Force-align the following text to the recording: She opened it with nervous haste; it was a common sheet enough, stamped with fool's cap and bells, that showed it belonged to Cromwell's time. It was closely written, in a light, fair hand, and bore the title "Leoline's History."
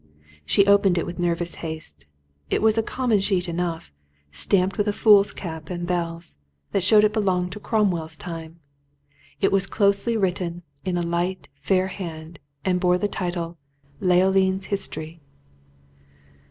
She 0.47 0.65
opened 0.65 0.97
it 0.97 1.05
with 1.05 1.19
nervous 1.19 1.53
haste; 1.61 2.05
it 2.49 2.63
was 2.63 2.75
a 2.75 2.81
common 2.81 3.19
sheet 3.19 3.47
enough, 3.47 3.91
stamped 4.31 4.79
with 4.79 4.95
fool's 4.95 5.31
cap 5.31 5.69
and 5.69 5.85
bells, 5.85 6.39
that 6.71 6.83
showed 6.83 7.03
it 7.03 7.13
belonged 7.13 7.51
to 7.51 7.59
Cromwell's 7.59 8.17
time. 8.17 8.59
It 9.41 9.51
was 9.51 9.67
closely 9.67 10.17
written, 10.17 10.63
in 10.83 10.97
a 10.97 11.03
light, 11.03 11.49
fair 11.53 11.85
hand, 11.89 12.39
and 12.65 12.79
bore 12.79 12.97
the 12.97 13.07
title 13.07 13.59
"Leoline's 14.01 14.65
History." 14.73 15.21